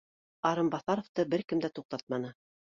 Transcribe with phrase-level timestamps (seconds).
[0.51, 2.35] Арынбаҫаровты бер кем дә туҡтатманы